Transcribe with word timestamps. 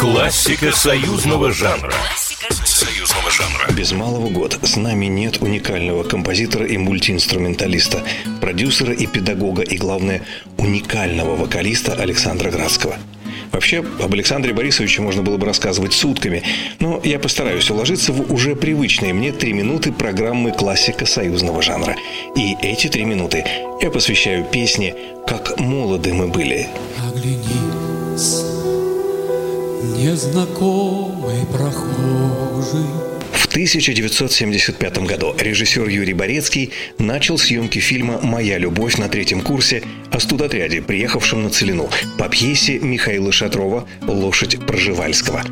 Классика 0.00 0.72
союзного 0.72 1.52
жанра. 1.52 1.92
Союзного 2.64 3.30
жанра. 3.30 3.70
Без 3.70 3.92
малого 3.92 4.30
год 4.30 4.58
с 4.62 4.76
нами 4.76 5.04
нет 5.04 5.42
уникального 5.42 6.04
композитора 6.04 6.64
и 6.64 6.78
мультиинструменталиста, 6.78 8.02
продюсера 8.40 8.94
и 8.94 9.06
педагога, 9.06 9.60
и, 9.60 9.76
главное, 9.76 10.22
уникального 10.56 11.36
вокалиста 11.36 11.92
Александра 11.92 12.50
Градского. 12.50 12.96
Вообще, 13.52 13.84
об 14.02 14.14
Александре 14.14 14.54
Борисовиче 14.54 15.02
можно 15.02 15.22
было 15.22 15.36
бы 15.36 15.44
рассказывать 15.44 15.92
сутками, 15.92 16.44
но 16.78 16.98
я 17.04 17.18
постараюсь 17.18 17.68
уложиться 17.68 18.14
в 18.14 18.32
уже 18.32 18.56
привычные 18.56 19.12
мне 19.12 19.32
три 19.32 19.52
минуты 19.52 19.92
программы 19.92 20.52
классика 20.52 21.04
союзного 21.04 21.60
жанра. 21.60 21.94
И 22.34 22.56
эти 22.62 22.86
три 22.86 23.04
минуты 23.04 23.44
я 23.82 23.90
посвящаю 23.90 24.46
песне 24.46 24.94
«Как 25.26 25.60
молоды 25.60 26.14
мы 26.14 26.28
были». 26.28 26.68
Оглянись, 27.06 27.69
незнакомый 30.00 31.44
прохожий. 31.52 32.86
В 33.32 33.46
1975 33.46 34.98
году 34.98 35.34
режиссер 35.38 35.88
Юрий 35.88 36.14
Борецкий 36.14 36.72
начал 36.98 37.36
съемки 37.36 37.80
фильма 37.80 38.18
«Моя 38.22 38.58
любовь» 38.58 38.96
на 38.96 39.08
третьем 39.08 39.42
курсе 39.42 39.82
о 40.10 40.20
студотряде, 40.20 40.80
приехавшем 40.80 41.42
на 41.42 41.50
Целину, 41.50 41.90
по 42.16 42.28
пьесе 42.28 42.78
Михаила 42.78 43.30
Шатрова 43.30 43.86
«Лошадь 44.06 44.58
Проживальского» 44.66 45.44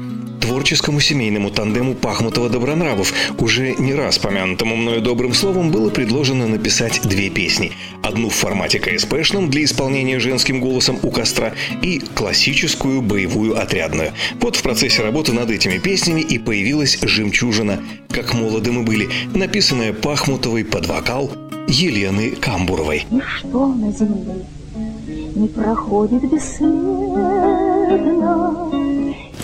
творческому 0.49 0.99
семейному 1.01 1.51
тандему 1.51 1.93
Пахмутова-Добронравов, 1.93 3.13
уже 3.39 3.75
не 3.75 3.95
раз 3.95 4.19
помянутому 4.19 4.77
мною 4.77 5.03
добрым 5.03 5.35
словом, 5.35 5.71
было 5.71 5.91
предложено 5.91 6.47
написать 6.47 7.03
две 7.05 7.29
песни. 7.29 7.73
Одну 8.03 8.31
в 8.31 8.35
формате 8.35 8.79
КСПшном 8.79 9.51
для 9.51 9.65
исполнения 9.65 10.19
женским 10.19 10.61
голосом 10.61 10.99
у 11.03 11.11
костра 11.11 11.53
и 11.83 11.99
классическую 11.99 13.03
боевую 13.03 13.61
отрядную. 13.61 14.13
Вот 14.41 14.57
в 14.57 14.63
процессе 14.63 15.03
работы 15.03 15.33
над 15.33 15.51
этими 15.51 15.77
песнями 15.77 16.23
и 16.23 16.39
появилась 16.39 16.99
«Жемчужина», 17.03 17.83
как 18.09 18.33
молоды 18.33 18.73
мы 18.73 18.85
были, 18.85 19.09
написанная 19.35 19.93
Пахмутовой 19.93 20.65
под 20.65 20.87
вокал 20.87 21.31
Елены 21.69 22.31
Камбуровой. 22.31 23.05
Ничто 23.11 23.67
на 23.67 23.93
земле 23.93 24.47
не 25.35 25.49
проходит 25.49 26.23
бесследно. 26.33 27.69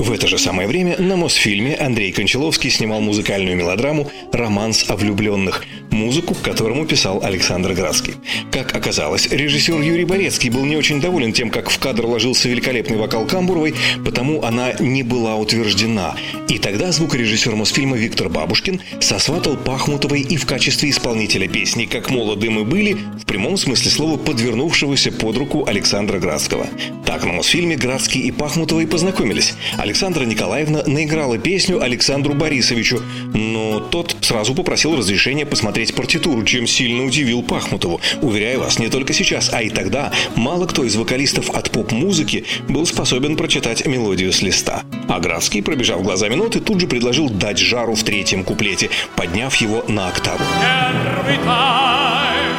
В 0.05 0.13
это 0.13 0.27
же 0.27 0.37
самое 0.37 0.69
время 0.69 0.99
на 0.99 1.17
Мосфильме 1.17 1.77
Андрей 1.77 2.13
Кончаловский 2.13 2.69
снимал 2.69 3.01
музыкальную 3.01 3.57
мелодраму 3.57 4.11
«Романс 4.35 4.85
о 4.91 4.97
влюбленных», 4.97 5.65
музыку 5.95 6.35
к 6.35 6.43
которому 6.43 6.85
писал 6.85 7.21
Александр 7.23 7.73
Градский. 7.73 8.15
Как 8.51 8.75
оказалось, 8.75 9.29
режиссер 9.31 9.81
Юрий 9.81 10.05
Борецкий 10.05 10.51
был 10.51 10.65
не 10.65 10.77
очень 10.77 11.01
доволен 11.01 11.33
тем, 11.33 11.51
как 11.51 11.71
в 11.71 11.79
кадр 11.79 12.07
ложился 12.07 12.49
великолепный 12.49 12.99
вокал 12.99 13.27
Камбуровой, 13.27 13.75
потому 14.05 14.43
она 14.43 14.73
не 14.81 15.03
была 15.03 15.37
утверждена. 15.37 16.17
И 16.49 16.59
тогда 16.59 16.93
звукорежиссер 16.93 17.55
Мосфильма 17.55 17.97
Виктор 17.97 18.29
Бабушкин 18.29 18.81
сосватал 19.01 19.57
Пахмутовой 19.57 20.21
и 20.21 20.37
в 20.37 20.47
качестве 20.47 20.91
исполнителя 20.91 21.49
песни 21.49 21.87
«Как 21.87 22.11
молоды 22.11 22.51
мы 22.51 22.65
были» 22.65 22.97
в 23.21 23.25
прямом 23.25 23.57
смысле 23.57 23.91
слова 23.91 24.17
подвернувшегося 24.19 25.13
под 25.13 25.37
руку 25.37 25.65
Александра 25.67 26.19
Градского. 26.19 26.67
Так 27.07 27.25
на 27.25 27.33
Мосфильме 27.33 27.77
Градский 27.77 28.23
и 28.23 28.33
Пахмутовой 28.33 28.87
познакомились. 28.87 29.55
Александра 29.79 30.25
Николаевна 30.25 30.83
наиграла 30.87 31.39
песню 31.39 31.81
Александру 31.81 32.35
Борисовичу, 32.35 33.01
но 33.33 33.81
тот 33.81 34.17
сразу 34.21 34.55
попросил 34.55 34.97
разрешения 34.97 35.47
посмотреть 35.47 35.84
партитуру, 35.93 36.45
чем 36.45 36.67
сильно 36.67 37.05
удивил 37.05 37.43
Пахмутову. 37.43 38.01
Уверяю 38.23 38.61
вас, 38.61 38.79
не 38.79 38.89
только 38.89 39.13
сейчас, 39.13 39.51
а 39.53 39.63
и 39.63 39.71
тогда 39.71 40.13
мало 40.37 40.67
кто 40.67 40.85
из 40.85 40.97
вокалистов 40.97 41.51
от 41.51 41.71
поп-музыки 41.71 42.45
был 42.69 42.87
способен 42.87 43.37
прочитать 43.37 43.87
мелодию 43.87 44.33
с 44.33 44.43
листа. 44.43 44.85
А 45.09 45.21
Градский, 45.21 45.63
пробежав 45.63 46.03
глазами 46.03 46.35
ноты, 46.35 46.61
тут 46.61 46.81
же 46.81 46.87
предложил 46.87 47.29
дать 47.29 47.59
жару 47.59 47.95
в 47.95 48.03
третьем 48.03 48.45
куплете, 48.45 48.91
подняв 49.17 49.55
его 49.57 49.85
на 49.89 50.09
октаву. 50.09 50.45
Первый 50.61 51.37
тайм 51.45 52.54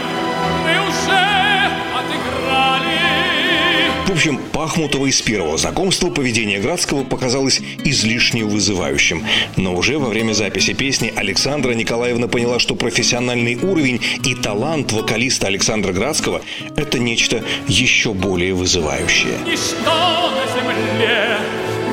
В 4.05 4.11
общем, 4.11 4.37
Пахмутовой 4.53 5.11
с 5.11 5.19
первого 5.23 5.57
знакомства 5.57 6.11
поведение 6.11 6.59
Градского 6.59 7.03
показалось 7.03 7.59
излишне 7.83 8.45
вызывающим. 8.45 9.25
Но 9.57 9.73
уже 9.73 9.97
во 9.97 10.09
время 10.09 10.33
записи 10.33 10.73
песни 10.73 11.11
Александра 11.15 11.71
Николаевна 11.71 12.27
поняла, 12.27 12.59
что 12.59 12.75
профессиональный 12.75 13.55
уровень 13.55 13.99
и 14.23 14.35
талант 14.35 14.91
вокалиста 14.91 15.47
Александра 15.47 15.91
Градского– 15.91 16.41
это 16.75 16.99
нечто 16.99 17.43
еще 17.67 18.13
более 18.13 18.53
вызывающее. 18.53 19.39
Ничто 19.43 20.31
на 20.31 20.45
земле 20.53 21.37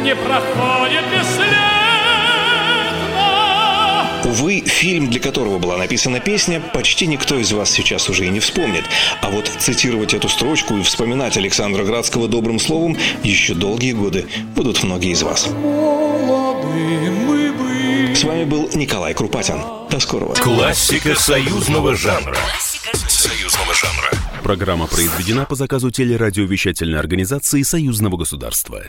не 0.05 0.15
проходит 0.15 1.05
бесследно. 1.07 1.22
Фильм, 4.83 5.09
для 5.09 5.21
которого 5.21 5.61
была 5.61 5.77
написана 5.77 6.19
песня, 6.19 6.61
почти 6.61 7.07
никто 7.07 7.39
из 7.39 7.53
вас 7.53 7.71
сейчас 7.71 8.09
уже 8.09 8.27
и 8.27 8.31
не 8.31 8.41
вспомнит. 8.41 8.83
А 9.21 9.31
вот 9.31 9.47
цитировать 9.61 10.13
эту 10.13 10.29
строчку 10.29 10.77
и 10.77 10.83
вспоминать 10.83 11.37
Александра 11.37 11.85
Градского 11.85 12.27
добрым 12.27 12.59
словом 12.59 12.97
еще 13.23 13.55
долгие 13.55 13.93
годы 13.93 14.27
будут 14.57 14.83
многие 14.83 15.13
из 15.13 15.23
вас. 15.23 15.43
С 18.17 18.25
вами 18.25 18.43
был 18.43 18.69
Николай 18.75 19.15
Крупатин. 19.15 19.63
До 19.89 20.01
скорого. 20.01 20.35
Классика 20.35 21.15
союзного 21.15 21.95
жанра. 21.95 22.37
Союзного 23.07 23.75
жанра. 23.75 24.11
Программа 24.43 24.89
произведена 24.89 25.45
по 25.45 25.55
заказу 25.55 25.93
телерадиовещательной 25.93 26.99
организации 26.99 27.63
Союзного 27.63 28.17
государства. 28.17 28.83